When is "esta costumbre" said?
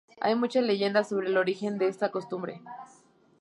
1.87-2.63